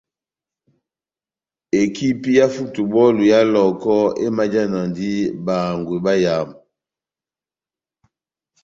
[1.81, 5.11] Ekipi yá futubɔlu ya Lɔhɔkɔ emajanadi
[5.45, 6.55] bahangwi bayamu.